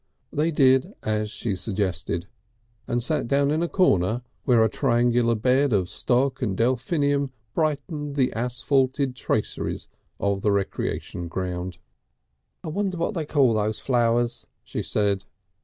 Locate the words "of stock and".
5.73-6.57